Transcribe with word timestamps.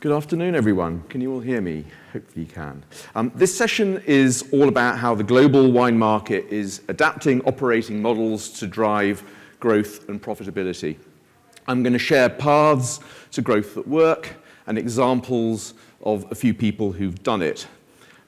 Good 0.00 0.12
afternoon, 0.12 0.54
everyone. 0.54 1.04
Can 1.10 1.20
you 1.20 1.30
all 1.30 1.40
hear 1.40 1.60
me? 1.60 1.84
Hopefully 2.14 2.46
you 2.46 2.50
can. 2.50 2.82
Um, 3.14 3.30
this 3.34 3.54
session 3.54 4.02
is 4.06 4.48
all 4.50 4.68
about 4.68 4.96
how 4.96 5.14
the 5.14 5.22
global 5.22 5.70
wine 5.70 5.98
market 5.98 6.46
is 6.46 6.80
adapting 6.88 7.42
operating 7.42 8.00
models 8.00 8.48
to 8.60 8.66
drive 8.66 9.22
growth 9.60 10.08
and 10.08 10.22
profitability. 10.22 10.96
I'm 11.68 11.82
going 11.82 11.92
to 11.92 11.98
share 11.98 12.30
paths 12.30 13.00
to 13.32 13.42
growth 13.42 13.74
that 13.74 13.86
work 13.86 14.36
and 14.66 14.78
examples 14.78 15.74
of 16.02 16.24
a 16.32 16.34
few 16.34 16.54
people 16.54 16.92
who've 16.92 17.22
done 17.22 17.42
it. 17.42 17.66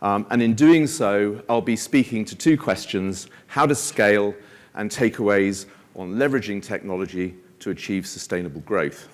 Um, 0.02 0.27
and 0.29 0.43
in 0.43 0.52
doing 0.52 0.86
so, 0.86 1.43
I'll 1.48 1.62
be 1.62 1.77
speaking 1.77 2.27
to 2.27 2.36
two 2.36 2.59
questions, 2.59 3.29
how 3.46 3.64
to 3.64 3.75
scale 3.75 4.34
and 4.75 4.91
takeaways 4.91 5.64
on 5.96 6.16
leveraging 6.16 6.62
technology 6.62 7.34
to 7.61 7.70
achieve 7.70 8.07
sustainable 8.07 8.61
growth. 8.61 9.09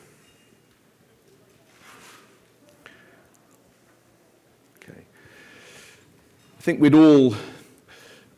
Think 6.61 6.81
we'd 6.81 6.95
all 6.95 7.35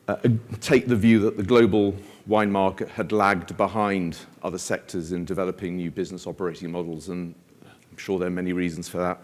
uh, 0.07 0.17
take 0.61 0.87
the 0.87 0.97
view 0.97 1.21
that 1.21 1.37
the 1.37 1.43
global 1.43 1.95
wine 2.27 2.51
market 2.51 2.89
had 2.89 3.13
lagged 3.13 3.57
behind 3.57 4.19
other 4.43 4.59
sectors 4.59 5.13
in 5.13 5.25
developing 5.25 5.77
new 5.77 5.91
business 5.91 6.27
operating 6.27 6.71
models, 6.71 7.09
and 7.09 7.35
I'm 7.65 7.97
sure 7.97 8.19
there 8.19 8.29
are 8.29 8.31
many 8.31 8.53
reasons 8.53 8.89
for 8.89 8.99
that. 8.99 9.23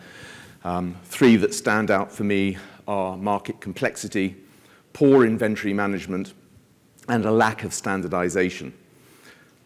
Um, 0.65 0.97
three 1.05 1.37
that 1.37 1.55
stand 1.55 1.91
out 1.91 2.11
for 2.11 2.25
me 2.25 2.57
are 2.89 3.17
market 3.17 3.61
complexity, 3.61 4.35
poor 4.93 5.27
inventory 5.27 5.75
management, 5.75 6.33
and 7.09 7.25
a 7.25 7.31
lack 7.31 7.65
of 7.65 7.75
standardization. 7.75 8.73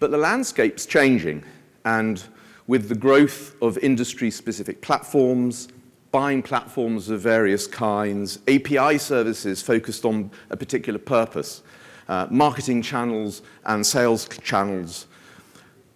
But 0.01 0.11
the 0.11 0.19
landscape's 0.19 0.87
changing, 0.87 1.45
and 1.84 2.23
with 2.67 2.89
the 2.89 2.95
growth 2.95 3.55
of 3.62 3.78
industry 3.78 4.31
specific 4.31 4.83
platforms, 4.83 5.69
buying 6.10 6.42
platforms 6.42 7.09
of 7.09 7.20
various 7.20 7.66
kinds, 7.66 8.38
API 8.48 8.98
services 8.98 9.62
focused 9.62 10.05
on 10.05 10.30
a 10.50 10.56
particular 10.56 10.98
purpose, 10.98 11.62
uh, 12.08 12.27
marketing 12.30 12.83
channels 12.83 13.42
and 13.64 13.86
sales 13.86 14.28
channels, 14.42 15.06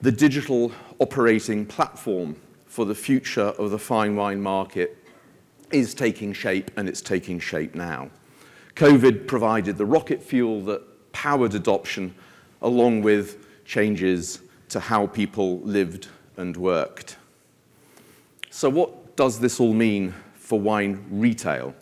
the 0.01 0.13
digital 0.13 0.71
operating 1.01 1.67
platform 1.67 2.37
for 2.67 2.85
the 2.85 2.95
future 2.95 3.53
of 3.59 3.71
the 3.71 3.79
fine 3.79 4.15
wine 4.15 4.41
market 4.41 4.97
is 5.73 5.95
taking 5.95 6.33
shape 6.33 6.71
and 6.77 6.89
it's 6.89 7.01
taking 7.01 7.41
shape 7.41 7.75
now. 7.75 8.09
COVID 8.77 9.27
provided 9.27 9.77
the 9.77 9.87
rocket 9.87 10.23
fuel 10.23 10.61
that 10.63 11.13
powered 11.13 11.55
adoption 11.55 12.15
along 12.63 13.03
with 13.03 13.65
changes 13.65 14.41
to 14.69 14.81
how 14.81 15.07
people 15.07 15.61
lived 15.61 16.09
and 16.37 16.57
worked. 16.57 17.17
So 18.51 18.69
what 18.69 19.04
does 19.17 19.39
this 19.39 19.61
all 19.61 19.73
mean 19.73 20.15
for 20.35 20.59
wine 20.59 21.05
retail? 21.11 21.75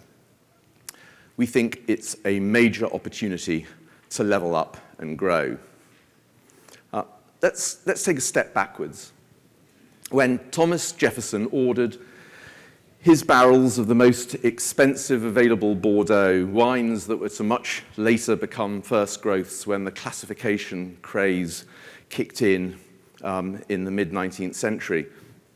We 1.36 1.46
think 1.46 1.82
it's 1.86 2.16
a 2.24 2.40
major 2.40 2.86
opportunity 2.86 3.66
to 4.10 4.24
level 4.24 4.54
up 4.54 4.76
and 4.98 5.16
grow. 5.16 5.58
Uh, 6.92 7.04
let's, 7.40 7.86
let's 7.86 8.04
take 8.04 8.18
a 8.18 8.22
step 8.22 8.52
backwards. 8.52 9.12
When 10.10 10.38
Thomas 10.50 10.92
Jefferson 10.92 11.48
ordered 11.50 11.96
his 13.00 13.24
barrels 13.24 13.78
of 13.78 13.88
the 13.88 13.94
most 13.94 14.34
expensive 14.44 15.24
available 15.24 15.74
Bordeaux, 15.74 16.46
wines 16.46 17.06
that 17.08 17.16
were 17.16 17.30
to 17.30 17.42
much 17.42 17.82
later 17.96 18.36
become 18.36 18.80
first 18.80 19.22
growths 19.22 19.66
when 19.66 19.84
the 19.84 19.90
classification 19.90 20.96
craze 21.02 21.64
kicked 22.10 22.42
in 22.42 22.78
um, 23.22 23.60
in 23.68 23.84
the 23.84 23.90
mid 23.90 24.12
19th 24.12 24.54
century. 24.54 25.06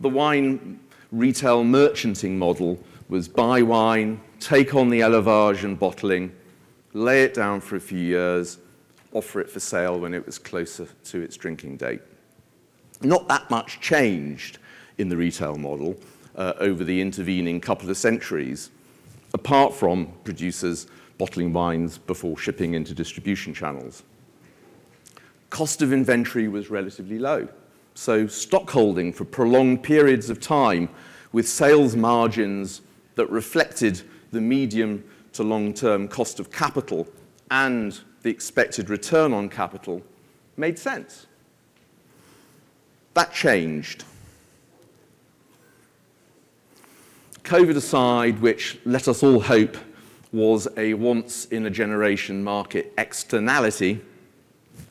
The 0.01 0.09
wine 0.09 0.81
retail 1.13 1.65
merchanting 1.65 2.37
model 2.39 2.79
was 3.09 3.29
buy 3.29 3.63
wine, 3.63 4.21
take 4.41 4.75
on 4.75 4.89
the 4.89 5.01
élevage 5.01 5.65
and 5.65 5.79
bottling, 5.79 6.33
lay 6.93 7.23
it 7.23 7.35
down 7.35 7.61
for 7.61 7.77
a 7.77 7.81
few 7.81 7.99
years, 7.99 8.59
offer 9.13 9.41
it 9.41 9.51
for 9.51 9.61
sale 9.61 9.99
when 9.99 10.13
it 10.15 10.25
was 10.27 10.39
closer 10.39 10.87
to 11.05 11.21
its 11.21 11.37
drinking 11.37 11.77
date. 11.77 12.01
Not 13.03 13.29
that 13.29 13.49
much 13.51 13.81
changed 13.81 14.59
in 14.99 15.09
the 15.09 15.17
retail 15.17 15.57
model 15.57 15.97
uh, 16.35 16.55
over 16.59 16.85
the 16.85 17.01
intervening 17.01 17.61
couple 17.61 17.91
of 17.91 17.97
centuries, 17.97 18.71
apart 19.35 19.75
from 19.75 20.13
producers 20.25 20.87
bottling 21.19 21.53
wines 21.53 21.99
before 21.99 22.37
shipping 22.37 22.75
into 22.75 22.95
distribution 22.95 23.55
channels. 23.55 24.03
Cost 25.51 25.81
of 25.83 25.93
inventory 25.93 26.49
was 26.49 26.71
relatively 26.71 27.19
low. 27.19 27.49
So 27.97 28.27
stockholding 28.27 29.15
for 29.15 29.25
prolonged 29.25 29.83
periods 29.83 30.29
of 30.29 30.39
time 30.39 30.91
with 31.33 31.49
sales 31.49 31.97
margins 31.97 32.83
that 33.15 33.29
reflected 33.31 34.03
the 34.33 34.41
medium 34.41 35.03
to 35.33 35.43
long-term 35.43 36.09
cost 36.09 36.39
of 36.39 36.53
capital 36.53 37.09
and 37.51 37.99
the 38.21 38.29
expected 38.29 38.91
return 38.91 39.33
on 39.33 39.49
capital 39.49 40.03
made 40.59 40.79
sense. 40.79 41.27
That 43.15 43.33
changed. 43.33 44.05
COVID 47.45 47.77
aside, 47.77 48.43
which 48.43 48.79
let 48.85 49.09
us 49.09 49.23
all 49.23 49.41
hope 49.41 49.79
was 50.33 50.69
a 50.77 50.93
once 50.93 51.47
in 51.47 51.65
a 51.65 51.71
generation 51.71 52.45
market 52.45 52.93
externality, 52.99 54.03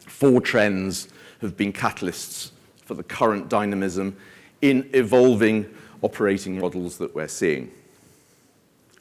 four 0.07 0.41
trends 0.41 1.07
have 1.41 1.55
been 1.55 1.71
catalysts 1.71 2.49
for 2.85 2.93
the 2.93 3.03
current 3.03 3.49
dynamism 3.49 4.15
in 4.61 4.89
evolving 4.93 5.69
operating 6.01 6.59
models 6.59 6.97
that 6.97 7.13
we're 7.13 7.27
seeing. 7.27 7.71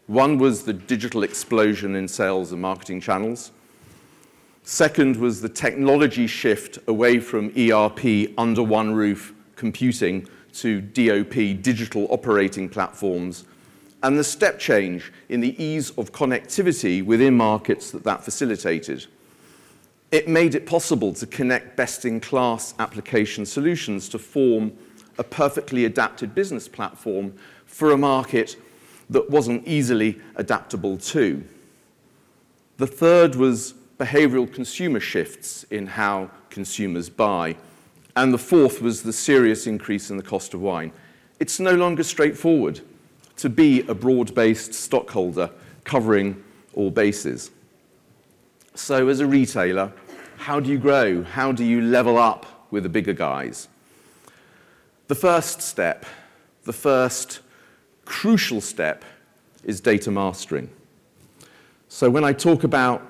One 0.06 0.38
was 0.38 0.64
the 0.64 0.72
digital 0.72 1.22
explosion 1.22 1.94
in 1.94 2.08
sales 2.08 2.52
and 2.52 2.60
marketing 2.60 3.00
channels. 3.00 3.52
Second 4.62 5.16
was 5.16 5.40
the 5.40 5.48
technology 5.48 6.26
shift 6.26 6.78
away 6.88 7.20
from 7.20 7.52
ERP 7.56 8.30
under 8.38 8.62
one 8.62 8.94
roof 8.94 9.34
computing 9.56 10.26
to 10.54 10.80
DOP, 10.80 11.62
digital 11.62 12.06
operating 12.10 12.68
platforms, 12.68 13.44
and 14.02 14.18
the 14.18 14.24
step 14.24 14.58
change 14.58 15.12
in 15.28 15.40
the 15.40 15.62
ease 15.62 15.90
of 15.98 16.12
connectivity 16.12 17.04
within 17.04 17.34
markets 17.34 17.90
that 17.90 18.04
that 18.04 18.22
facilitated. 18.22 19.06
It 20.14 20.28
made 20.28 20.54
it 20.54 20.64
possible 20.64 21.12
to 21.14 21.26
connect 21.26 21.76
best-in-class 21.76 22.74
application 22.78 23.44
solutions 23.44 24.08
to 24.10 24.18
form 24.20 24.72
a 25.18 25.24
perfectly 25.24 25.86
adapted 25.86 26.36
business 26.36 26.68
platform 26.68 27.34
for 27.66 27.90
a 27.90 27.96
market 27.96 28.54
that 29.10 29.28
wasn't 29.28 29.66
easily 29.66 30.20
adaptable 30.36 30.98
to. 30.98 31.42
The 32.76 32.86
third 32.86 33.34
was 33.34 33.74
behavioral 33.98 34.54
consumer 34.54 35.00
shifts 35.00 35.64
in 35.72 35.88
how 35.88 36.30
consumers 36.48 37.10
buy. 37.10 37.56
And 38.14 38.32
the 38.32 38.38
fourth 38.38 38.80
was 38.80 39.02
the 39.02 39.12
serious 39.12 39.66
increase 39.66 40.10
in 40.10 40.16
the 40.16 40.22
cost 40.22 40.54
of 40.54 40.60
wine. 40.60 40.92
It's 41.40 41.58
no 41.58 41.74
longer 41.74 42.04
straightforward 42.04 42.82
to 43.38 43.48
be 43.48 43.80
a 43.88 43.94
broad-based 43.94 44.74
stockholder 44.74 45.50
covering 45.82 46.40
all 46.74 46.92
bases. 46.92 47.50
So 48.76 49.08
as 49.08 49.18
a 49.18 49.26
retailer, 49.26 49.92
how 50.36 50.60
do 50.60 50.70
you 50.70 50.78
grow? 50.78 51.22
How 51.22 51.52
do 51.52 51.64
you 51.64 51.80
level 51.80 52.18
up 52.18 52.66
with 52.70 52.82
the 52.82 52.88
bigger 52.88 53.12
guys? 53.12 53.68
The 55.08 55.14
first 55.14 55.60
step, 55.60 56.06
the 56.64 56.72
first 56.72 57.40
crucial 58.04 58.60
step, 58.60 59.04
is 59.64 59.80
data 59.80 60.10
mastering. 60.10 60.68
So 61.88 62.10
when 62.10 62.24
I 62.24 62.32
talk 62.32 62.64
about 62.64 63.02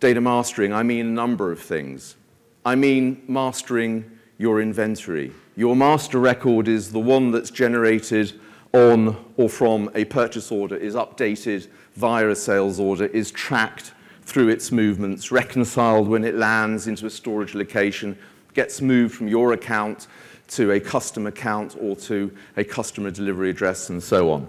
data 0.00 0.20
mastering, 0.20 0.72
I 0.72 0.82
mean 0.82 1.06
a 1.06 1.10
number 1.10 1.52
of 1.52 1.60
things. 1.60 2.16
I 2.64 2.74
mean 2.74 3.22
mastering 3.28 4.18
your 4.38 4.60
inventory. 4.60 5.32
Your 5.56 5.76
master 5.76 6.18
record 6.18 6.68
is 6.68 6.92
the 6.92 6.98
one 6.98 7.30
that's 7.30 7.50
generated 7.50 8.38
on 8.72 9.16
or 9.36 9.48
from 9.48 9.90
a 9.94 10.04
purchase 10.04 10.50
order, 10.50 10.76
is 10.76 10.94
updated 10.94 11.68
via 11.94 12.30
a 12.30 12.36
sales 12.36 12.80
order, 12.80 13.06
is 13.06 13.30
tracked 13.30 13.92
through 14.24 14.48
its 14.48 14.72
movements, 14.72 15.30
reconciled 15.30 16.08
when 16.08 16.24
it 16.24 16.34
lands 16.34 16.86
into 16.86 17.06
a 17.06 17.10
storage 17.10 17.54
location, 17.54 18.16
gets 18.54 18.80
moved 18.80 19.14
from 19.14 19.28
your 19.28 19.52
account 19.52 20.06
to 20.48 20.72
a 20.72 20.80
custom 20.80 21.26
account 21.26 21.76
or 21.80 21.96
to 21.96 22.34
a 22.56 22.64
customer 22.64 23.10
delivery 23.10 23.50
address 23.50 23.88
and 23.88 24.02
so 24.02 24.30
on. 24.30 24.46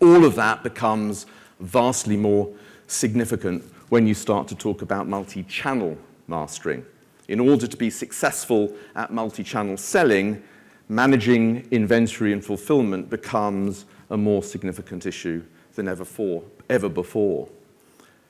All 0.00 0.24
of 0.24 0.34
that 0.36 0.62
becomes 0.62 1.26
vastly 1.60 2.16
more 2.16 2.52
significant 2.86 3.64
when 3.88 4.06
you 4.06 4.14
start 4.14 4.48
to 4.48 4.54
talk 4.54 4.82
about 4.82 5.08
multi-channel 5.08 5.96
mastering. 6.26 6.84
In 7.28 7.40
order 7.40 7.66
to 7.66 7.76
be 7.76 7.90
successful 7.90 8.74
at 8.94 9.12
multi-channel 9.12 9.76
selling, 9.76 10.42
managing 10.88 11.66
inventory 11.70 12.32
and 12.32 12.44
fulfillment 12.44 13.08
becomes 13.08 13.86
a 14.10 14.16
more 14.16 14.42
significant 14.42 15.06
issue 15.06 15.42
than 15.74 15.88
ever, 15.88 16.04
for, 16.04 16.42
ever 16.68 16.88
before. 16.88 17.48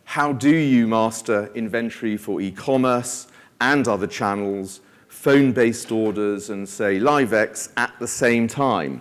How 0.04 0.32
do 0.32 0.54
you 0.54 0.86
master 0.86 1.50
inventory 1.54 2.16
for 2.16 2.40
e-commerce 2.40 3.26
and 3.60 3.88
other 3.88 4.06
channels, 4.06 4.80
phone-based 5.08 5.90
orders 5.90 6.50
and 6.50 6.68
say 6.68 6.98
Liv-ex 6.98 7.70
at 7.76 7.92
the 7.98 8.06
same 8.06 8.46
time? 8.46 9.00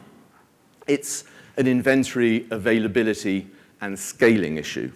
It's 0.88 1.26
an 1.58 1.68
inventory 1.68 2.48
availability 2.50 3.48
and 3.82 3.98
scaling 4.00 4.58
issue. 4.58 4.92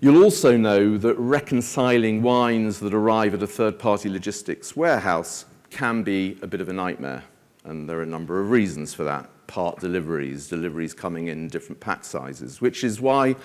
You'll 0.00 0.22
also 0.22 0.56
know 0.56 0.98
that 0.98 1.16
reconciling 1.16 2.20
wines 2.20 2.78
that 2.80 2.92
arrive 2.92 3.32
at 3.32 3.42
a 3.42 3.46
third-party 3.46 4.10
logistics 4.10 4.76
warehouse 4.76 5.46
can 5.70 6.02
be 6.02 6.36
a 6.42 6.46
bit 6.46 6.60
of 6.60 6.68
a 6.68 6.72
nightmare, 6.72 7.24
and 7.64 7.88
there 7.88 7.98
are 7.98 8.02
a 8.02 8.06
number 8.06 8.40
of 8.40 8.50
reasons 8.50 8.92
for 8.92 9.04
that. 9.04 9.30
Part 9.46 9.80
deliveries, 9.80 10.48
deliveries 10.48 10.94
coming 10.94 11.28
in 11.28 11.48
different 11.48 11.80
pack 11.80 12.04
sizes, 12.04 12.60
which 12.60 12.84
is 12.84 13.00
why 13.00 13.36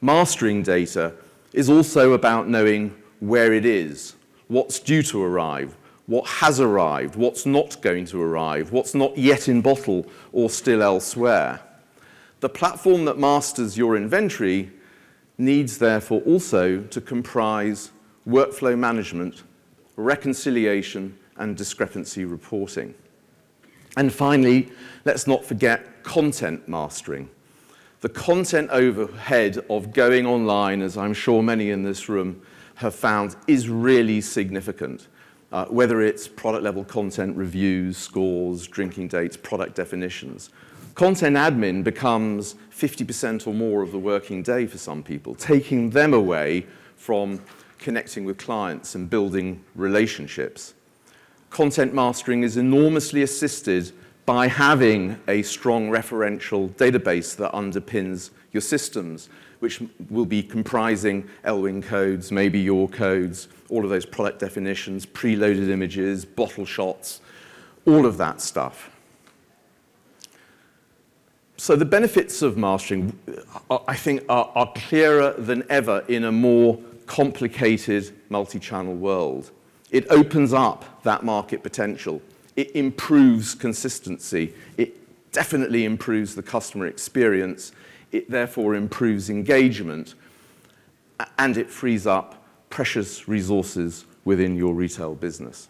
mastering 0.00 0.62
data 0.62 1.14
is 1.52 1.70
also 1.70 2.12
about 2.12 2.48
knowing 2.48 2.94
where 3.20 3.52
it 3.52 3.64
is, 3.64 4.16
what's 4.48 4.80
due 4.80 5.02
to 5.04 5.22
arrive, 5.22 5.76
what 6.06 6.26
has 6.26 6.60
arrived, 6.60 7.16
what's 7.16 7.46
not 7.46 7.80
going 7.80 8.04
to 8.06 8.20
arrive, 8.20 8.72
what's 8.72 8.94
not 8.94 9.16
yet 9.16 9.48
in 9.48 9.62
bottle 9.62 10.06
or 10.32 10.50
still 10.50 10.82
elsewhere. 10.82 11.60
The 12.40 12.48
platform 12.48 13.06
that 13.06 13.18
masters 13.18 13.78
your 13.78 13.96
inventory 13.96 14.70
needs 15.38 15.78
therefore 15.78 16.20
also 16.22 16.82
to 16.82 17.00
comprise 17.00 17.90
workflow 18.28 18.76
management, 18.76 19.42
reconciliation, 19.96 21.18
and 21.36 21.56
discrepancy 21.56 22.24
reporting. 22.24 22.94
And 23.96 24.12
finally, 24.12 24.70
let's 25.04 25.26
not 25.26 25.44
forget 25.44 26.02
content 26.02 26.68
mastering. 26.68 27.30
The 28.00 28.08
content 28.08 28.70
overhead 28.70 29.64
of 29.70 29.92
going 29.92 30.26
online, 30.26 30.82
as 30.82 30.98
I'm 30.98 31.14
sure 31.14 31.42
many 31.42 31.70
in 31.70 31.82
this 31.82 32.08
room 32.08 32.42
have 32.76 32.94
found, 32.94 33.36
is 33.46 33.68
really 33.68 34.20
significant. 34.20 35.08
Uh, 35.52 35.66
whether 35.66 36.02
it's 36.02 36.26
product 36.26 36.64
level 36.64 36.84
content 36.84 37.36
reviews, 37.36 37.96
scores, 37.96 38.66
drinking 38.66 39.08
dates, 39.08 39.36
product 39.36 39.76
definitions. 39.76 40.50
Content 40.96 41.36
admin 41.36 41.84
becomes 41.84 42.56
50% 42.76 43.46
or 43.46 43.54
more 43.54 43.80
of 43.80 43.92
the 43.92 43.98
working 43.98 44.42
day 44.42 44.66
for 44.66 44.78
some 44.78 45.02
people, 45.02 45.34
taking 45.34 45.90
them 45.90 46.12
away 46.12 46.66
from 46.96 47.40
connecting 47.78 48.24
with 48.24 48.36
clients 48.36 48.94
and 48.94 49.08
building 49.08 49.62
relationships. 49.74 50.74
Content 51.54 51.94
mastering 51.94 52.42
is 52.42 52.56
enormously 52.56 53.22
assisted 53.22 53.92
by 54.26 54.48
having 54.48 55.16
a 55.28 55.40
strong 55.42 55.88
referential 55.88 56.68
database 56.70 57.36
that 57.36 57.52
underpins 57.52 58.30
your 58.50 58.60
systems, 58.60 59.28
which 59.60 59.80
will 60.10 60.26
be 60.26 60.42
comprising 60.42 61.28
LWIN 61.44 61.80
codes, 61.80 62.32
maybe 62.32 62.58
your 62.58 62.88
codes, 62.88 63.46
all 63.68 63.84
of 63.84 63.90
those 63.90 64.04
product 64.04 64.40
definitions, 64.40 65.06
preloaded 65.06 65.68
images, 65.68 66.24
bottle 66.24 66.66
shots, 66.66 67.20
all 67.86 68.04
of 68.04 68.16
that 68.16 68.40
stuff. 68.40 68.90
So 71.56 71.76
the 71.76 71.84
benefits 71.84 72.42
of 72.42 72.56
mastering, 72.56 73.16
uh, 73.70 73.78
I 73.86 73.94
think, 73.94 74.24
are, 74.28 74.50
are 74.56 74.72
clearer 74.74 75.34
than 75.38 75.62
ever 75.70 76.04
in 76.08 76.24
a 76.24 76.32
more 76.32 76.80
complicated 77.06 78.12
multi-channel 78.28 78.96
world. 78.96 79.52
It 79.94 80.10
opens 80.10 80.52
up 80.52 81.04
that 81.04 81.22
market 81.22 81.62
potential. 81.62 82.20
It 82.56 82.74
improves 82.74 83.54
consistency. 83.54 84.52
It 84.76 84.96
definitely 85.30 85.84
improves 85.84 86.34
the 86.34 86.42
customer 86.42 86.88
experience. 86.88 87.70
It 88.10 88.28
therefore 88.28 88.74
improves 88.74 89.30
engagement. 89.30 90.16
And 91.38 91.56
it 91.56 91.70
frees 91.70 92.08
up 92.08 92.44
precious 92.70 93.28
resources 93.28 94.04
within 94.24 94.56
your 94.56 94.74
retail 94.74 95.14
business. 95.14 95.68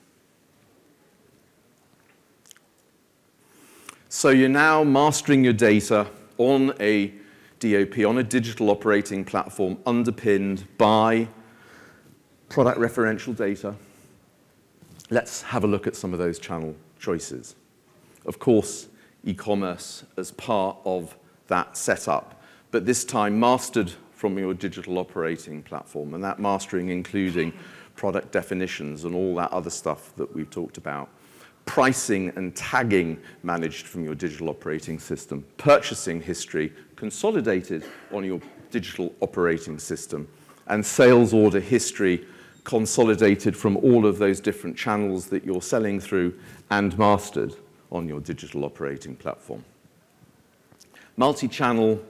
So 4.08 4.30
you're 4.30 4.48
now 4.48 4.84
mastering 4.84 5.44
your 5.44 5.52
data 5.52 6.06
on 6.38 6.72
a 6.80 7.12
DOP, 7.58 7.98
on 8.06 8.16
a 8.16 8.22
digital 8.22 8.70
operating 8.70 9.22
platform 9.22 9.76
underpinned 9.84 10.66
by 10.78 11.28
product 12.48 12.78
referential 12.78 13.36
data. 13.36 13.74
Let's 15.14 15.42
have 15.42 15.62
a 15.62 15.68
look 15.68 15.86
at 15.86 15.94
some 15.94 16.12
of 16.12 16.18
those 16.18 16.40
channel 16.40 16.74
choices. 16.98 17.54
Of 18.26 18.40
course, 18.40 18.88
e-commerce 19.22 20.02
as 20.16 20.32
part 20.32 20.76
of 20.84 21.16
that 21.46 21.76
setup, 21.76 22.42
but 22.72 22.84
this 22.84 23.04
time 23.04 23.38
mastered 23.38 23.92
from 24.10 24.36
your 24.36 24.54
digital 24.54 24.98
operating 24.98 25.62
platform, 25.62 26.14
and 26.14 26.24
that 26.24 26.40
mastering 26.40 26.88
including 26.88 27.52
product 27.94 28.32
definitions 28.32 29.04
and 29.04 29.14
all 29.14 29.36
that 29.36 29.52
other 29.52 29.70
stuff 29.70 30.12
that 30.16 30.34
we've 30.34 30.50
talked 30.50 30.78
about. 30.78 31.08
Pricing 31.64 32.32
and 32.34 32.56
tagging 32.56 33.16
managed 33.44 33.86
from 33.86 34.02
your 34.02 34.16
digital 34.16 34.48
operating 34.48 34.98
system, 34.98 35.46
purchasing 35.58 36.20
history 36.20 36.72
consolidated 36.96 37.84
on 38.10 38.24
your 38.24 38.40
digital 38.72 39.14
operating 39.20 39.78
system, 39.78 40.26
and 40.66 40.84
sales 40.84 41.32
order 41.32 41.60
history 41.60 42.26
consolidated 42.64 43.56
from 43.56 43.76
all 43.76 44.06
of 44.06 44.18
those 44.18 44.40
different 44.40 44.76
channels 44.76 45.26
that 45.26 45.44
you're 45.44 45.62
selling 45.62 46.00
through 46.00 46.38
and 46.70 46.98
mastered 46.98 47.54
on 47.92 48.08
your 48.08 48.20
digital 48.20 48.64
operating 48.64 49.14
platform. 49.14 49.64
Multi-channel 51.16 52.02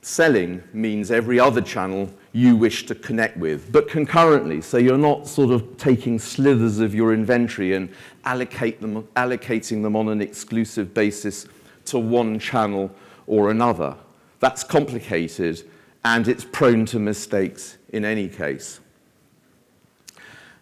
selling 0.00 0.62
means 0.72 1.10
every 1.10 1.38
other 1.38 1.60
channel 1.60 2.08
you 2.32 2.56
wish 2.56 2.86
to 2.86 2.94
connect 2.94 3.36
with, 3.36 3.70
but 3.72 3.88
concurrently, 3.88 4.60
so 4.60 4.78
you're 4.78 4.96
not 4.96 5.26
sort 5.26 5.50
of 5.50 5.76
taking 5.76 6.18
slithers 6.18 6.78
of 6.78 6.94
your 6.94 7.12
inventory 7.12 7.74
and 7.74 7.88
allocate 8.24 8.80
them, 8.80 9.06
allocating 9.16 9.82
them 9.82 9.96
on 9.96 10.08
an 10.08 10.22
exclusive 10.22 10.94
basis 10.94 11.46
to 11.84 11.98
one 11.98 12.38
channel 12.38 12.90
or 13.26 13.50
another. 13.50 13.96
That's 14.40 14.62
complicated 14.62 15.68
and 16.04 16.28
it's 16.28 16.44
prone 16.44 16.86
to 16.86 16.98
mistakes 16.98 17.76
in 17.92 18.04
any 18.04 18.28
case. 18.28 18.80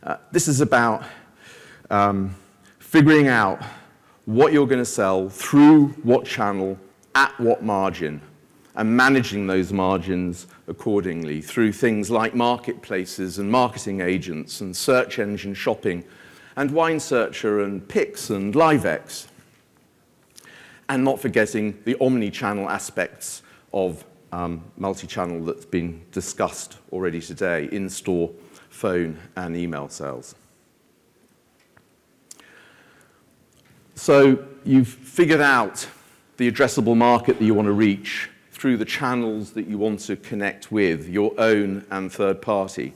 Uh, 0.06 0.16
this 0.30 0.46
is 0.46 0.60
about 0.60 1.02
um, 1.90 2.32
figuring 2.78 3.26
out 3.26 3.60
what 4.26 4.52
you're 4.52 4.66
going 4.66 4.78
to 4.78 4.84
sell 4.84 5.28
through 5.28 5.88
what 6.04 6.24
channel 6.24 6.78
at 7.16 7.38
what 7.40 7.64
margin 7.64 8.20
and 8.76 8.96
managing 8.96 9.48
those 9.48 9.72
margins 9.72 10.46
accordingly 10.68 11.40
through 11.40 11.72
things 11.72 12.08
like 12.08 12.36
marketplaces 12.36 13.40
and 13.40 13.50
marketing 13.50 14.00
agents 14.00 14.60
and 14.60 14.76
search 14.76 15.18
engine 15.18 15.54
shopping 15.54 16.04
and 16.54 16.70
Wine 16.70 17.00
Searcher 17.00 17.64
and 17.64 17.86
Pix 17.88 18.30
and 18.30 18.54
Liv-ex. 18.54 19.26
And 20.88 21.02
not 21.02 21.18
forgetting 21.18 21.82
the 21.84 21.96
omni-channel 22.00 22.70
aspects 22.70 23.42
of 23.72 24.04
um, 24.30 24.62
multi-channel 24.76 25.44
that's 25.44 25.64
been 25.66 26.00
discussed 26.12 26.78
already 26.92 27.20
today, 27.20 27.68
in-store, 27.72 28.30
phone, 28.76 29.18
and 29.36 29.56
email 29.56 29.88
sales. 29.88 30.34
So 33.94 34.44
you've 34.64 34.88
figured 34.88 35.40
out 35.40 35.88
the 36.36 36.50
addressable 36.50 36.96
market 36.96 37.38
that 37.38 37.44
you 37.44 37.54
want 37.54 37.66
to 37.66 37.72
reach 37.72 38.28
through 38.52 38.76
the 38.76 38.84
channels 38.84 39.52
that 39.52 39.66
you 39.66 39.78
want 39.78 40.00
to 40.00 40.16
connect 40.16 40.70
with, 40.70 41.08
your 41.08 41.32
own 41.38 41.84
and 41.90 42.12
third 42.12 42.42
party. 42.42 42.92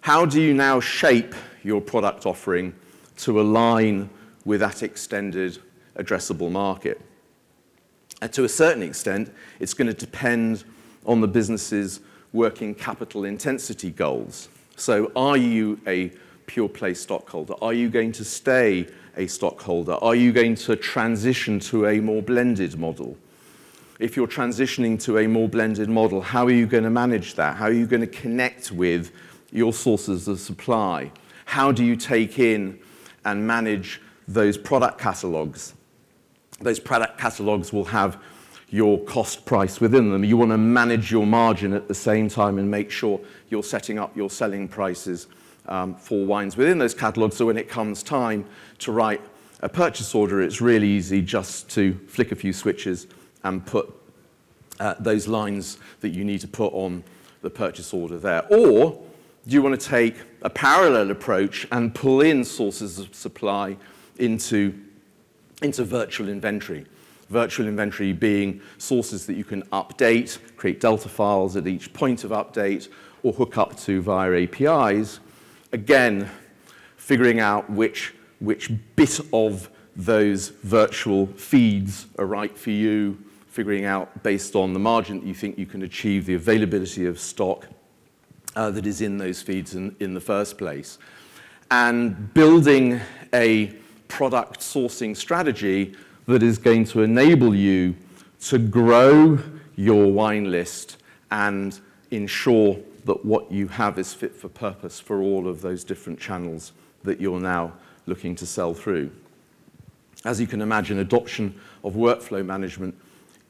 How 0.00 0.26
do 0.26 0.40
you 0.40 0.52
now 0.52 0.80
shape 0.80 1.34
your 1.62 1.80
product 1.80 2.26
offering 2.26 2.74
to 3.18 3.40
align 3.40 4.10
with 4.44 4.60
that 4.60 4.82
extended 4.82 5.58
addressable 5.96 6.50
market? 6.50 7.00
And 8.20 8.32
to 8.32 8.44
a 8.44 8.48
certain 8.48 8.82
extent, 8.82 9.32
it's 9.60 9.74
going 9.74 9.88
to 9.88 9.94
depend 9.94 10.64
on 11.06 11.20
the 11.20 11.28
business's 11.28 12.00
working 12.32 12.74
capital 12.74 13.24
intensity 13.24 13.90
goals. 13.90 14.48
So 14.76 15.12
are 15.14 15.36
you 15.36 15.80
a 15.86 16.12
pure 16.46 16.68
play 16.68 16.94
stockholder? 16.94 17.54
Are 17.62 17.72
you 17.72 17.88
going 17.88 18.12
to 18.12 18.24
stay 18.24 18.88
a 19.16 19.26
stockholder? 19.26 19.94
Are 19.94 20.14
you 20.14 20.32
going 20.32 20.54
to 20.56 20.76
transition 20.76 21.60
to 21.60 21.86
a 21.86 22.00
more 22.00 22.22
blended 22.22 22.78
model? 22.78 23.16
if 24.02 24.16
you're 24.16 24.26
transitioning 24.26 25.00
to 25.00 25.18
a 25.18 25.28
more 25.28 25.48
blended 25.48 25.88
model, 25.88 26.20
how 26.20 26.44
are 26.44 26.50
you 26.50 26.66
going 26.66 26.82
to 26.82 26.90
manage 26.90 27.36
that? 27.36 27.56
How 27.56 27.66
are 27.66 27.72
you 27.72 27.86
going 27.86 28.00
to 28.00 28.06
connect 28.08 28.72
with 28.72 29.12
your 29.52 29.72
sources 29.72 30.26
of 30.26 30.40
supply? 30.40 31.12
How 31.44 31.70
do 31.70 31.84
you 31.84 31.94
take 31.94 32.40
in 32.40 32.80
and 33.24 33.46
manage 33.46 34.00
those 34.26 34.58
product 34.58 34.98
catalogs? 34.98 35.74
Those 36.60 36.80
product 36.80 37.16
catalogs 37.16 37.72
will 37.72 37.84
have 37.84 38.20
your 38.72 38.98
cost 39.04 39.44
price 39.44 39.82
within 39.82 40.10
them. 40.10 40.24
You 40.24 40.38
want 40.38 40.50
to 40.50 40.58
manage 40.58 41.12
your 41.12 41.26
margin 41.26 41.74
at 41.74 41.88
the 41.88 41.94
same 41.94 42.30
time 42.30 42.58
and 42.58 42.70
make 42.70 42.90
sure 42.90 43.20
you're 43.50 43.62
setting 43.62 43.98
up 43.98 44.16
your 44.16 44.30
selling 44.30 44.66
prices 44.66 45.26
um, 45.66 45.94
for 45.94 46.24
wines 46.24 46.56
within 46.56 46.78
those 46.78 46.94
catalogs. 46.94 47.36
So 47.36 47.46
when 47.46 47.58
it 47.58 47.68
comes 47.68 48.02
time 48.02 48.46
to 48.78 48.90
write 48.90 49.20
a 49.60 49.68
purchase 49.68 50.14
order, 50.14 50.40
it's 50.40 50.62
really 50.62 50.88
easy 50.88 51.20
just 51.20 51.68
to 51.72 52.00
flick 52.08 52.32
a 52.32 52.34
few 52.34 52.54
switches 52.54 53.06
and 53.44 53.64
put 53.64 53.94
uh, 54.80 54.94
those 54.98 55.28
lines 55.28 55.76
that 56.00 56.08
you 56.08 56.24
need 56.24 56.40
to 56.40 56.48
put 56.48 56.72
on 56.72 57.04
the 57.42 57.50
purchase 57.50 57.92
order 57.92 58.18
there. 58.18 58.46
Or 58.50 58.92
do 59.46 59.54
you 59.54 59.60
want 59.60 59.78
to 59.78 59.86
take 59.86 60.16
a 60.40 60.50
parallel 60.50 61.10
approach 61.10 61.66
and 61.70 61.94
pull 61.94 62.22
in 62.22 62.42
sources 62.42 62.98
of 62.98 63.14
supply 63.14 63.76
into, 64.18 64.80
into 65.60 65.84
virtual 65.84 66.30
inventory? 66.30 66.86
Virtual 67.32 67.66
inventory 67.66 68.12
being 68.12 68.60
sources 68.76 69.24
that 69.24 69.36
you 69.36 69.44
can 69.44 69.62
update, 69.70 70.38
create 70.56 70.80
Delta 70.80 71.08
files 71.08 71.56
at 71.56 71.66
each 71.66 71.90
point 71.94 72.24
of 72.24 72.30
update, 72.30 72.88
or 73.22 73.32
hook 73.32 73.56
up 73.56 73.74
to 73.80 74.02
via 74.02 74.42
APIs. 74.42 75.20
Again, 75.72 76.28
figuring 76.96 77.40
out 77.40 77.70
which, 77.70 78.14
which 78.40 78.70
bit 78.96 79.18
of 79.32 79.70
those 79.96 80.50
virtual 80.62 81.26
feeds 81.26 82.06
are 82.18 82.26
right 82.26 82.56
for 82.56 82.70
you, 82.70 83.16
figuring 83.46 83.86
out 83.86 84.22
based 84.22 84.54
on 84.54 84.74
the 84.74 84.78
margin 84.78 85.20
that 85.20 85.26
you 85.26 85.34
think 85.34 85.56
you 85.56 85.66
can 85.66 85.82
achieve 85.82 86.26
the 86.26 86.34
availability 86.34 87.06
of 87.06 87.18
stock 87.18 87.66
uh, 88.56 88.70
that 88.70 88.86
is 88.86 89.00
in 89.00 89.16
those 89.16 89.40
feeds 89.40 89.74
in, 89.74 89.96
in 90.00 90.12
the 90.12 90.20
first 90.20 90.58
place. 90.58 90.98
And 91.70 92.34
building 92.34 93.00
a 93.32 93.74
product 94.08 94.60
sourcing 94.60 95.16
strategy 95.16 95.94
that 96.26 96.42
is 96.42 96.58
going 96.58 96.84
to 96.84 97.02
enable 97.02 97.54
you 97.54 97.94
to 98.40 98.58
grow 98.58 99.38
your 99.76 100.12
wine 100.12 100.50
list 100.50 100.98
and 101.30 101.80
ensure 102.10 102.78
that 103.04 103.24
what 103.24 103.50
you 103.50 103.66
have 103.68 103.98
is 103.98 104.14
fit 104.14 104.34
for 104.34 104.48
purpose 104.48 105.00
for 105.00 105.20
all 105.20 105.48
of 105.48 105.62
those 105.62 105.82
different 105.82 106.20
channels 106.20 106.72
that 107.02 107.20
you're 107.20 107.40
now 107.40 107.72
looking 108.06 108.34
to 108.36 108.46
sell 108.46 108.74
through. 108.74 109.10
As 110.24 110.40
you 110.40 110.46
can 110.46 110.62
imagine, 110.62 110.98
adoption 111.00 111.58
of 111.82 111.94
workflow 111.94 112.44
management 112.44 112.94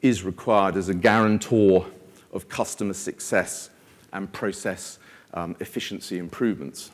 is 0.01 0.23
required 0.23 0.75
as 0.75 0.89
a 0.89 0.93
guarantor 0.93 1.85
of 2.31 2.49
customer 2.49 2.93
success 2.93 3.69
and 4.11 4.31
process 4.31 4.97
um, 5.35 5.55
efficiency 5.59 6.17
improvements. 6.17 6.89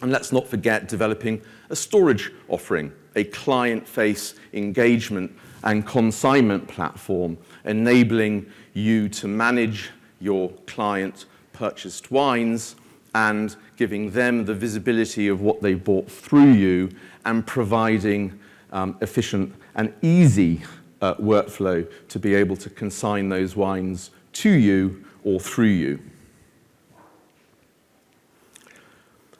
And 0.00 0.12
let's 0.12 0.32
not 0.32 0.46
forget 0.46 0.88
developing 0.88 1.42
a 1.70 1.76
storage 1.76 2.32
offering, 2.48 2.92
a 3.16 3.24
client-face 3.24 4.34
engagement 4.52 5.32
and 5.64 5.86
consignment 5.86 6.68
platform, 6.68 7.36
enabling 7.64 8.46
you 8.74 9.08
to 9.08 9.26
manage 9.26 9.90
your 10.20 10.50
client 10.66 11.26
purchased 11.52 12.10
wines 12.10 12.76
and 13.14 13.56
giving 13.76 14.10
them 14.10 14.44
the 14.44 14.54
visibility 14.54 15.28
of 15.28 15.40
what 15.40 15.60
they 15.60 15.74
bought 15.74 16.08
through 16.10 16.52
you 16.52 16.90
and 17.24 17.46
providing 17.46 18.38
um, 18.72 18.96
efficient 19.00 19.52
and 19.74 19.92
easy 20.02 20.60
uh, 21.00 21.14
workflow 21.14 21.88
to 22.08 22.18
be 22.18 22.34
able 22.34 22.56
to 22.56 22.70
consign 22.70 23.28
those 23.28 23.56
wines 23.56 24.10
to 24.32 24.50
you 24.50 25.04
or 25.24 25.40
through 25.40 25.66
you. 25.66 25.98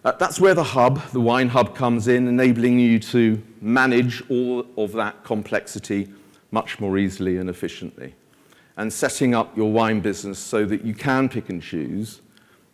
Uh, 0.09 0.13
that's 0.13 0.41
where 0.41 0.55
the 0.55 0.65
hub, 0.65 1.03
the 1.11 1.21
wine 1.21 1.51
hub, 1.51 1.75
comes 1.75 2.09
in, 2.09 2.27
enabling 2.29 2.79
you 2.79 2.99
to 2.99 3.43
manage 3.61 4.23
all 4.31 4.65
of 4.79 4.93
that 4.93 5.23
complexity 5.23 6.09
much 6.51 6.81
more 6.81 6.97
easily 6.97 7.37
and 7.37 7.51
efficiently. 7.51 8.15
And 8.79 8.91
setting 8.91 9.35
up 9.35 9.55
your 9.55 9.71
wine 9.71 10.01
business 10.01 10.39
so 10.39 10.65
that 10.65 10.83
you 10.83 10.95
can 10.95 11.29
pick 11.29 11.51
and 11.51 11.61
choose 11.61 12.23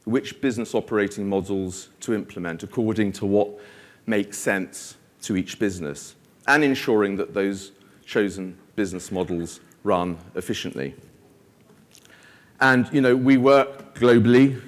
which 0.04 0.40
business 0.40 0.76
operating 0.76 1.28
models 1.28 1.88
to 2.02 2.14
implement 2.14 2.62
according 2.62 3.10
to 3.14 3.26
what 3.26 3.48
makes 4.06 4.38
sense 4.38 4.96
to 5.22 5.36
each 5.36 5.58
business, 5.58 6.14
and 6.46 6.62
ensuring 6.62 7.16
that 7.16 7.34
those 7.34 7.72
chosen 8.06 8.56
business 8.76 9.10
models 9.10 9.58
run 9.82 10.16
efficiently. 10.36 10.94
And, 12.60 12.88
you 12.92 13.00
know, 13.00 13.16
we 13.16 13.38
work 13.38 13.96
globally. 13.96 14.62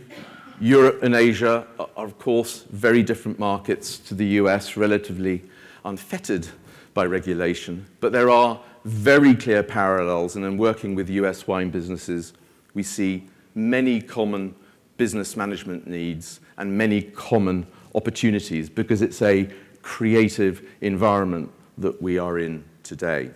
Europe 0.60 1.02
and 1.02 1.14
Asia 1.14 1.66
are, 1.78 2.06
of 2.06 2.18
course, 2.18 2.64
very 2.70 3.02
different 3.02 3.38
markets 3.38 3.98
to 3.98 4.14
the 4.14 4.26
US, 4.40 4.76
relatively 4.76 5.42
unfettered 5.84 6.48
by 6.94 7.04
regulation. 7.04 7.86
But 8.00 8.12
there 8.12 8.30
are 8.30 8.60
very 8.84 9.34
clear 9.34 9.62
parallels, 9.62 10.36
and 10.36 10.44
in 10.44 10.56
working 10.56 10.94
with 10.94 11.10
US 11.10 11.46
wine 11.46 11.70
businesses, 11.70 12.32
we 12.74 12.82
see 12.82 13.24
many 13.54 14.00
common 14.00 14.54
business 14.96 15.36
management 15.36 15.86
needs 15.86 16.40
and 16.56 16.76
many 16.76 17.02
common 17.02 17.66
opportunities 17.94 18.70
because 18.70 19.02
it's 19.02 19.20
a 19.22 19.50
creative 19.82 20.66
environment 20.80 21.50
that 21.78 22.00
we 22.00 22.18
are 22.18 22.38
in 22.38 22.64
today. 22.82 23.30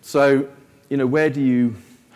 So, 0.00 0.48
you 0.88 0.96
know, 0.96 1.06
where 1.06 1.30
do 1.30 1.40
you, 1.40 1.74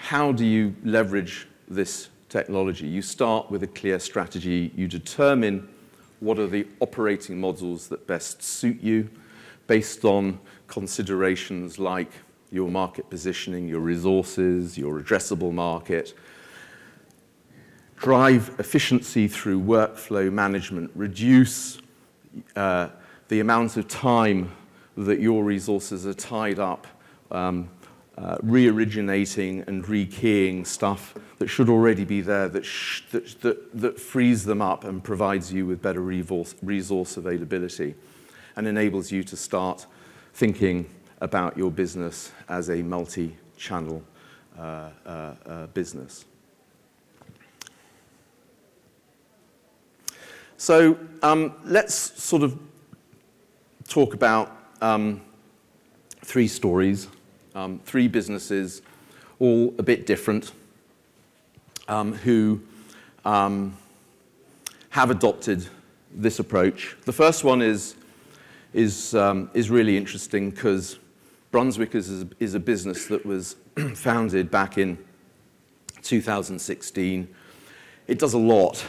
how 0.08 0.32
do 0.32 0.42
you 0.42 0.74
leverage 0.84 1.46
this 1.68 2.08
technology? 2.30 2.86
You 2.86 3.02
start 3.02 3.50
with 3.50 3.62
a 3.62 3.66
clear 3.66 3.98
strategy. 3.98 4.72
You 4.74 4.88
determine 4.88 5.68
what 6.20 6.38
are 6.38 6.46
the 6.46 6.66
operating 6.80 7.38
models 7.38 7.88
that 7.88 8.06
best 8.06 8.42
suit 8.42 8.80
you 8.80 9.10
based 9.66 10.06
on 10.06 10.40
considerations 10.66 11.78
like 11.78 12.10
your 12.50 12.70
market 12.70 13.10
positioning, 13.10 13.68
your 13.68 13.80
resources, 13.80 14.78
your 14.78 14.98
addressable 14.98 15.52
market. 15.52 16.16
Drive 17.96 18.54
efficiency 18.58 19.28
through 19.28 19.60
workflow 19.60 20.32
management. 20.32 20.90
Reduce 20.94 21.82
uh, 22.56 22.88
the 23.28 23.40
amount 23.40 23.76
of 23.76 23.86
time 23.88 24.52
that 24.96 25.20
your 25.20 25.44
resources 25.44 26.06
are 26.06 26.14
tied 26.14 26.58
up 26.58 26.86
um, 27.30 27.68
uh, 28.18 28.37
re-originating 28.42 29.62
and 29.68 29.84
rekeying 29.84 30.66
stuff 30.66 31.14
that 31.38 31.46
should 31.46 31.68
already 31.68 32.04
be 32.04 32.20
there 32.20 32.48
that, 32.48 32.64
sh- 32.64 33.02
that, 33.12 33.40
that, 33.42 33.80
that 33.80 34.00
frees 34.00 34.44
them 34.44 34.60
up 34.60 34.82
and 34.82 35.04
provides 35.04 35.52
you 35.52 35.64
with 35.64 35.80
better 35.80 36.00
resource, 36.00 36.56
resource 36.60 37.16
availability 37.16 37.94
and 38.56 38.66
enables 38.66 39.12
you 39.12 39.22
to 39.22 39.37
start 39.37 39.87
thinking 40.34 40.88
about 41.20 41.56
your 41.56 41.70
business 41.70 42.32
as 42.48 42.70
a 42.70 42.82
multi-channel 42.82 44.02
uh, 44.58 44.90
uh, 45.06 45.34
uh 45.46 45.66
business. 45.68 46.25
So 50.56 50.98
um, 51.22 51.54
let's 51.64 51.94
sort 51.94 52.42
of 52.42 52.58
talk 53.87 54.14
about 54.14 54.56
um, 54.80 55.20
three 56.25 56.48
stories 56.48 57.06
um, 57.58 57.80
three 57.84 58.06
businesses, 58.06 58.82
all 59.40 59.74
a 59.78 59.82
bit 59.82 60.06
different, 60.06 60.52
um, 61.88 62.12
who 62.12 62.60
um, 63.24 63.76
have 64.90 65.10
adopted 65.10 65.66
this 66.14 66.38
approach. 66.38 66.96
The 67.04 67.12
first 67.12 67.42
one 67.42 67.60
is, 67.60 67.96
is, 68.72 69.14
um, 69.14 69.50
is 69.54 69.70
really 69.70 69.96
interesting 69.96 70.50
because 70.50 70.98
Brunswick 71.50 71.96
is, 71.96 72.26
is 72.38 72.54
a 72.54 72.60
business 72.60 73.06
that 73.06 73.26
was 73.26 73.56
founded 73.94 74.50
back 74.52 74.78
in 74.78 74.96
2016. 76.02 77.28
It 78.06 78.18
does 78.20 78.34
a 78.34 78.38
lot. 78.38 78.84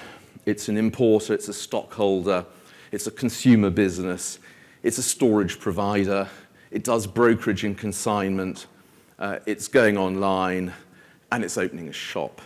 It's 0.46 0.70
an 0.70 0.78
importer, 0.78 1.34
it's 1.34 1.48
a 1.48 1.54
stockholder, 1.54 2.46
it's 2.92 3.08
a 3.08 3.12
consumer 3.12 3.70
business, 3.70 4.40
it's 4.84 4.98
a 4.98 5.04
storage 5.04 5.60
provider, 5.60 6.30
it 6.72 6.84
does 6.84 7.08
brokerage 7.08 7.64
and 7.64 7.78
consignment. 7.78 8.68
Uh, 9.18 9.40
it's 9.46 9.68
going 9.68 9.98
online, 9.98 10.74
and 11.32 11.44
it's 11.44 11.58
opening 11.58 11.88
a 11.88 11.94
shop. 11.94 12.42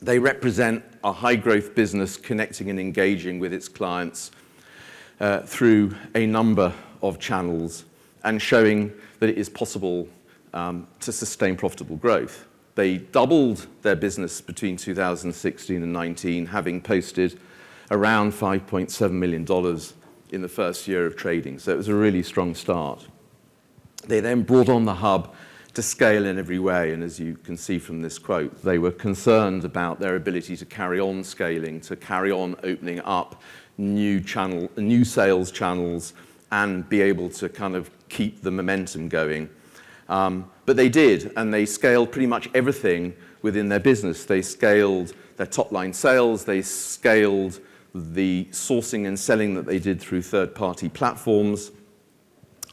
They 0.00 0.18
represent 0.18 0.84
a 1.04 1.12
high 1.12 1.36
growth 1.36 1.74
business 1.74 2.16
connecting 2.16 2.70
and 2.70 2.78
engaging 2.78 3.38
with 3.38 3.52
its 3.52 3.68
clients 3.68 4.30
uh, 5.20 5.40
through 5.40 5.94
a 6.14 6.26
number 6.26 6.72
of 7.02 7.18
channels 7.18 7.84
and 8.24 8.40
showing 8.40 8.92
that 9.20 9.28
it 9.28 9.38
is 9.38 9.48
possible 9.48 10.08
um, 10.54 10.86
to 11.00 11.12
sustain 11.12 11.56
profitable 11.56 11.96
growth. 11.96 12.46
They 12.74 12.98
doubled 12.98 13.66
their 13.82 13.96
business 13.96 14.40
between 14.40 14.76
2016 14.76 15.82
and 15.82 15.92
19, 15.92 16.46
having 16.46 16.80
posted 16.80 17.38
around 17.90 18.32
$5.7 18.32 19.10
million 19.12 19.44
in 20.32 20.42
the 20.42 20.48
first 20.48 20.88
year 20.88 21.06
of 21.06 21.14
trading. 21.14 21.58
So 21.58 21.72
it 21.72 21.76
was 21.76 21.88
a 21.88 21.94
really 21.94 22.22
strong 22.22 22.54
start. 22.54 23.06
They 24.06 24.20
then 24.20 24.42
brought 24.42 24.68
on 24.68 24.84
the 24.84 24.94
hub 24.94 25.34
to 25.74 25.82
scale 25.82 26.26
in 26.26 26.38
every 26.38 26.58
way. 26.58 26.92
And 26.92 27.02
as 27.02 27.20
you 27.20 27.36
can 27.36 27.56
see 27.56 27.78
from 27.78 28.02
this 28.02 28.18
quote, 28.18 28.62
they 28.62 28.78
were 28.78 28.90
concerned 28.90 29.64
about 29.64 30.00
their 30.00 30.16
ability 30.16 30.56
to 30.56 30.66
carry 30.66 30.98
on 31.00 31.22
scaling, 31.22 31.80
to 31.82 31.96
carry 31.96 32.32
on 32.32 32.56
opening 32.64 33.00
up 33.00 33.40
new 33.78 34.20
channel, 34.20 34.70
new 34.76 35.04
sales 35.04 35.50
channels, 35.50 36.14
and 36.50 36.88
be 36.88 37.00
able 37.00 37.30
to 37.30 37.48
kind 37.48 37.76
of 37.76 37.90
keep 38.08 38.42
the 38.42 38.50
momentum 38.50 39.08
going. 39.08 39.48
Um, 40.08 40.50
but 40.66 40.76
they 40.76 40.88
did, 40.88 41.32
and 41.36 41.52
they 41.52 41.64
scaled 41.64 42.12
pretty 42.12 42.26
much 42.26 42.48
everything 42.54 43.14
within 43.40 43.68
their 43.68 43.80
business. 43.80 44.24
They 44.24 44.42
scaled 44.42 45.14
their 45.36 45.46
top 45.46 45.72
line 45.72 45.92
sales, 45.92 46.44
they 46.44 46.60
scaled 46.60 47.60
the 47.94 48.46
sourcing 48.50 49.06
and 49.06 49.18
selling 49.18 49.54
that 49.54 49.66
they 49.66 49.78
did 49.78 50.00
through 50.00 50.22
third 50.22 50.54
party 50.54 50.88
platforms. 50.88 51.70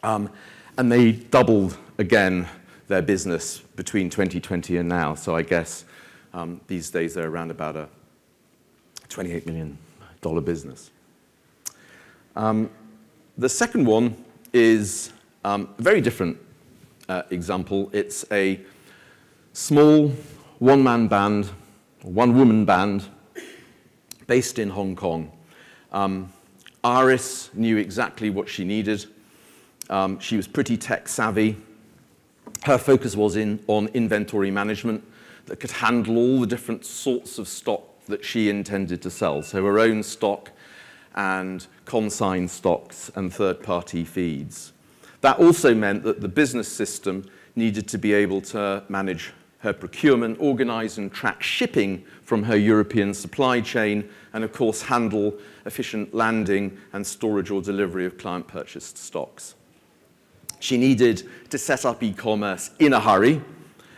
Um, 0.04 0.30
and 0.78 0.92
they 0.92 1.12
doubled 1.12 1.78
again 1.98 2.48
their 2.88 3.02
business 3.02 3.60
between 3.60 4.10
2020 4.10 4.78
and 4.78 4.88
now. 4.88 5.16
So 5.16 5.36
I 5.36 5.42
guess 5.42 5.86
Um, 6.34 6.62
these 6.68 6.92
days, 6.92 7.16
they're 7.16 7.28
around 7.28 7.50
about 7.52 7.76
a 7.76 7.88
$28 9.10 9.46
million 9.46 9.78
business. 10.44 10.92
Um, 12.36 12.70
the 13.38 13.50
second 13.50 13.86
one 13.86 14.24
is 14.54 15.12
um, 15.44 15.70
a 15.80 15.82
very 15.82 16.02
different 16.02 16.38
uh, 17.08 17.24
example. 17.32 17.90
It's 17.94 18.26
a 18.32 18.60
small 19.54 20.10
one-man 20.60 21.08
band, 21.08 21.50
one-woman 22.04 22.66
band, 22.66 23.06
based 24.30 24.60
in 24.60 24.70
Hong 24.70 24.96
Kong. 24.96 25.32
Um, 25.92 26.32
Iris 26.84 27.50
knew 27.56 27.78
exactly 27.78 28.30
what 28.30 28.48
she 28.48 28.64
needed. 28.64 29.08
Um, 29.90 30.20
she 30.20 30.38
was 30.38 30.48
pretty 30.48 30.78
tech 30.78 31.08
savvy. 31.08 31.58
Her 32.64 32.78
focus 32.78 33.16
was 33.16 33.36
in, 33.36 33.60
on 33.66 33.88
inventory 33.88 34.52
management 34.52 35.04
that 35.48 35.60
could 35.60 35.72
handle 35.72 36.16
all 36.18 36.40
the 36.40 36.46
different 36.46 36.86
sorts 36.86 37.40
of 37.40 37.48
stock 37.48 37.82
that 38.06 38.24
she 38.24 38.52
intended 38.52 39.02
to 39.02 39.10
sell. 39.10 39.42
So 39.42 39.66
her 39.66 39.80
own 39.80 40.04
stock 40.04 40.52
and 41.16 41.66
consign 41.86 42.48
stocks 42.48 43.10
and 43.16 43.34
third-party 43.34 44.06
feeds. 44.06 44.74
That 45.22 45.40
also 45.40 45.74
meant 45.74 46.04
that 46.04 46.22
the 46.22 46.28
business 46.28 46.72
system 46.72 47.26
needed 47.56 47.88
to 47.88 47.98
be 47.98 48.14
able 48.14 48.42
to 48.42 48.84
manage 48.90 49.34
her 49.60 49.74
procurement, 49.74 50.38
organize 50.40 50.98
and 50.98 51.12
track 51.12 51.44
shipping 51.44 52.04
from 52.24 52.44
her 52.44 52.56
European 52.56 53.14
supply 53.14 53.60
chain, 53.62 54.10
and 54.34 54.44
of 54.44 54.54
course 54.54 54.82
handle 54.82 55.38
efficient 55.66 56.14
landing 56.14 56.78
and 56.94 57.06
storage 57.06 57.52
or 57.52 57.62
delivery 57.62 58.06
of 58.06 58.18
client 58.18 58.48
purchased 58.48 58.98
stocks. 58.98 59.56
She 60.60 60.78
needed 60.78 61.28
to 61.50 61.58
set 61.58 61.86
up 61.86 62.04
e-commerce 62.04 62.72
in 62.80 62.94
a 62.94 63.00
hurry 63.00 63.42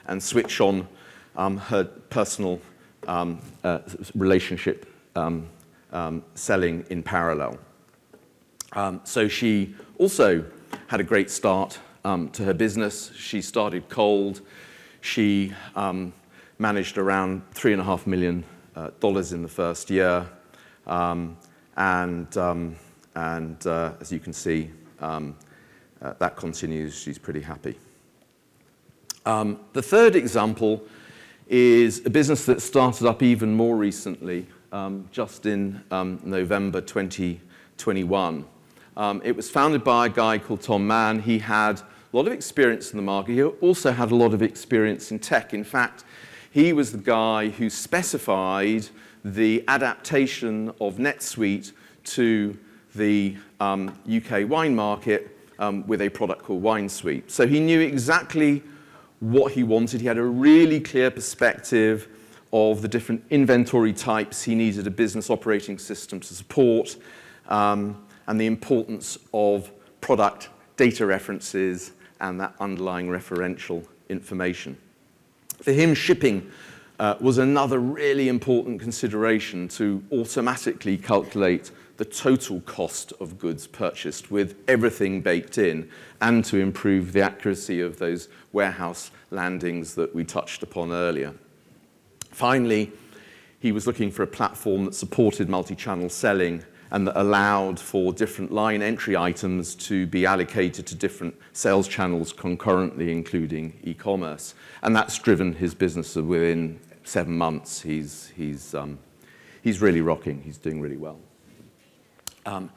and 0.08 0.22
switch 0.22 0.62
on 0.62 0.88
um, 1.36 1.58
her 1.58 1.84
personal 1.84 2.60
um, 3.08 3.40
uh, 3.64 3.80
relationship 4.16 4.86
um, 5.16 5.48
um, 5.92 6.24
selling 6.36 6.86
in 6.90 7.04
parallel. 7.04 7.58
Um, 8.74 9.02
so 9.04 9.28
she 9.28 9.76
also 9.98 10.46
had 10.88 11.00
a 11.00 11.04
great 11.04 11.30
start 11.30 11.80
um, 12.04 12.30
to 12.30 12.44
her 12.44 12.54
business. 12.54 13.12
She 13.16 13.42
started 13.42 13.90
cold. 13.90 14.42
She 15.02 15.54
um, 15.76 16.14
managed 16.60 16.98
around 16.98 17.42
three 17.54 17.74
and 17.74 17.82
a 17.82 17.84
half 17.84 18.06
million 18.06 18.44
uh, 18.76 18.92
dollars 19.00 19.34
in 19.34 19.42
the 19.42 19.48
first 19.48 19.90
year. 19.90 20.28
Um, 20.88 21.38
and 21.76 22.38
um, 22.38 22.76
and 23.16 23.66
uh, 23.68 23.94
as 24.00 24.12
you 24.12 24.20
can 24.20 24.32
see, 24.32 24.70
um, 25.00 25.36
uh, 26.02 26.14
that 26.20 26.36
continues. 26.38 26.98
She's 26.98 27.18
pretty 27.18 27.42
happy. 27.42 27.78
Um, 29.26 29.60
the 29.74 29.82
third 29.82 30.16
example 30.16 30.84
is 31.48 32.06
a 32.06 32.10
business 32.10 32.46
that 32.46 32.62
started 32.62 33.06
up 33.08 33.22
even 33.22 33.54
more 33.54 33.76
recently, 33.76 34.48
just 35.12 35.46
in 35.46 35.84
November 35.92 36.80
2021. 36.80 38.46
Um, 38.96 39.22
it 39.24 39.36
was 39.36 39.50
founded 39.50 39.84
by 39.84 40.06
a 40.06 40.10
guy 40.10 40.38
called 40.38 40.62
Tom 40.62 40.88
Mann. 40.88 41.20
He 41.20 41.40
had 41.40 41.82
a 42.12 42.18
lot 42.18 42.28
of 42.28 42.34
experience 42.34 42.92
in 42.92 42.98
the 42.98 43.04
market. 43.04 43.34
He 43.34 43.44
also 43.44 43.92
had 43.92 44.12
a 44.12 44.16
lot 44.16 44.34
of 44.34 44.42
experience 44.42 45.12
in 45.12 45.20
tech. 45.20 45.54
In 45.54 45.64
fact, 45.64 46.04
he 46.50 46.74
was 46.74 46.92
the 46.92 46.98
guy 46.98 47.50
who 47.50 47.70
specified 47.70 48.88
the 49.24 49.64
adaptation 49.68 50.70
of 50.82 50.98
NetSuite 50.98 51.72
to 52.04 52.58
the 52.96 53.38
um, 53.62 53.98
UK 54.14 54.50
wine 54.50 54.76
market 54.76 55.38
um, 55.60 55.88
with 55.88 56.02
a 56.02 56.10
product 56.10 56.44
called 56.44 56.62
WineSuite. 56.62 57.30
So 57.30 57.48
he 57.48 57.60
knew 57.60 57.80
exactly 57.80 58.64
what 59.22 59.54
he 59.54 59.64
wanted. 59.64 60.02
He 60.02 60.08
had 60.08 60.18
a 60.18 60.24
really 60.24 60.82
clear 60.82 61.12
perspective 61.12 62.10
of 62.52 62.82
the 62.82 62.88
different 62.88 63.24
inventory 63.30 63.94
types 63.94 64.44
he 64.44 64.56
needed 64.56 64.86
a 64.88 64.92
business 64.92 65.30
operating 65.30 65.78
system 65.78 66.20
to 66.20 66.34
support, 66.34 66.98
um, 67.48 68.04
and 68.28 68.42
the 68.42 68.48
importance 68.48 69.18
of 69.34 69.72
product 70.02 70.50
data 70.76 71.06
references 71.06 71.92
and 72.22 72.40
that 72.40 72.56
underlying 72.60 73.08
referential 73.08 73.86
information. 74.08 74.78
For 75.62 75.72
him, 75.74 75.94
shipping 75.94 76.50
uh, 77.00 77.16
was 77.20 77.40
another 77.40 77.80
really 77.80 78.30
important 78.30 78.80
consideration 78.80 79.68
to 79.68 80.04
automatically 80.12 80.98
calculate 80.98 81.72
the 81.98 82.06
total 82.06 82.62
cost 82.62 83.14
of 83.20 83.38
goods 83.38 83.68
purchased 83.68 84.32
with 84.32 84.56
everything 84.68 85.22
baked 85.22 85.58
in 85.58 85.90
and 86.22 86.44
to 86.46 86.58
improve 86.58 87.14
the 87.14 87.22
accuracy 87.22 87.82
of 87.82 88.00
those 88.00 88.28
warehouse 88.54 89.12
landings 89.30 89.96
that 89.96 90.14
we 90.16 90.24
touched 90.24 90.64
upon 90.64 90.92
earlier. 90.92 91.34
Finally, 92.32 92.92
he 93.60 93.72
was 93.72 93.86
looking 93.86 94.10
for 94.10 94.24
a 94.24 94.28
platform 94.28 94.86
that 94.86 94.96
supported 94.96 95.48
multi-channel 95.48 96.10
selling 96.10 96.64
and 96.92 97.08
that 97.08 97.20
allowed 97.20 97.80
for 97.80 98.12
different 98.12 98.52
line 98.52 98.82
entry 98.82 99.16
items 99.16 99.76
to 99.76 100.06
be 100.08 100.26
allocated 100.26 100.86
to 100.86 100.96
different 100.96 101.34
sales 101.54 101.88
channels 101.88 102.34
concurrently, 102.34 103.12
including 103.12 103.80
e-commerce. 103.84 104.54
And 104.84 104.96
that's 104.96 105.18
driven 105.18 105.54
his 105.54 105.74
business 105.74 106.16
within 106.16 106.80
seven 107.04 107.38
months. 107.38 107.82
He's, 107.82 108.32
he's, 108.36 108.76
um, 108.76 109.00
he's 109.64 109.82
really 109.82 110.02
rocking. 110.02 110.42
He's 110.42 110.58
doing 110.58 110.82
really 110.82 110.98
well. 110.98 111.20
Um, 112.46 112.70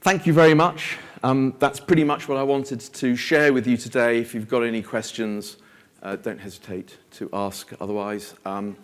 thank 0.00 0.26
you 0.26 0.32
very 0.32 0.54
much. 0.54 0.98
Um, 1.22 1.54
that's 1.60 1.78
pretty 1.78 2.04
much 2.04 2.28
what 2.28 2.36
I 2.36 2.42
wanted 2.42 2.80
to 2.80 3.16
share 3.16 3.52
with 3.52 3.66
you 3.66 3.76
today. 3.76 4.18
If 4.18 4.34
you've 4.34 4.48
got 4.48 4.62
any 4.62 4.82
questions, 4.82 5.58
uh, 6.02 6.16
don't 6.16 6.38
hesitate 6.38 6.96
to 7.12 7.30
ask. 7.32 7.72
Otherwise, 7.80 8.34
um, 8.44 8.76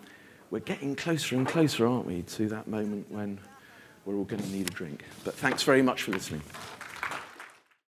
we're 0.51 0.59
getting 0.59 0.95
closer 0.95 1.35
and 1.35 1.47
closer, 1.47 1.85
aren't 1.85 2.05
we, 2.05 2.21
to 2.21 2.47
that 2.47 2.67
moment 2.67 3.09
when 3.09 3.39
we're 4.05 4.15
all 4.15 4.23
going 4.23 4.41
to 4.41 4.49
need 4.49 4.67
a 4.67 4.73
drink. 4.73 5.03
But 5.23 5.35
thanks 5.35 5.63
very 5.63 5.81
much 5.81 6.03
for 6.03 6.11
listening. 6.11 6.41